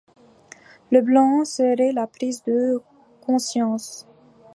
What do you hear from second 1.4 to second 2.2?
serait la